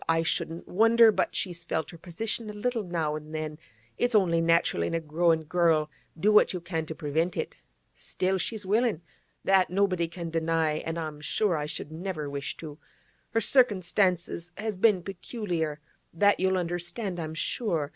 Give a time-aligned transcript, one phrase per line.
[0.09, 3.59] I shouldn't wonder but she's felt her position a little now an' then;
[3.99, 7.57] it's only natural in a growin' girl, do what you can to prevent it.
[7.93, 9.03] Still, she's willin';
[9.43, 12.79] that nobody can deny, an' I'm sure I should never wish to.
[13.29, 15.79] Her cirkinstances has been peculiar;
[16.15, 17.89] that you'll understand, I'm sure.